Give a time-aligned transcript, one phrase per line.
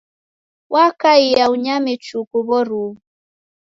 [0.73, 2.97] Wakaia unyame chuku w'oruwu.